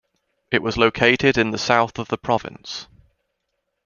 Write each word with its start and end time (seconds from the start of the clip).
It 0.49 0.63
was 0.63 0.77
located 0.79 1.37
in 1.37 1.51
the 1.51 1.59
south 1.59 1.99
of 1.99 2.07
the 2.07 2.17
province. 2.17 2.87